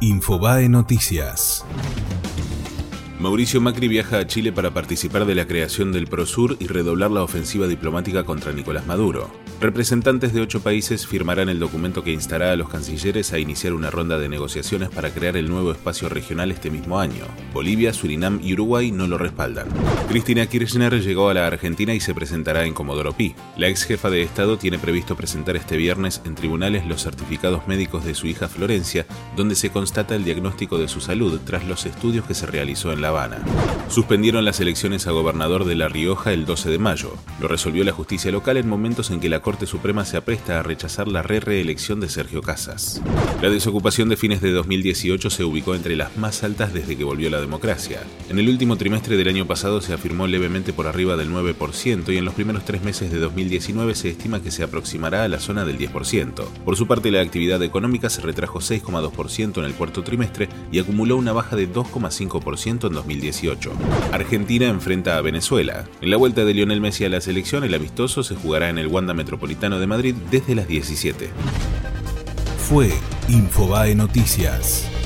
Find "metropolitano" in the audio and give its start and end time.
69.14-69.37, 69.38-69.78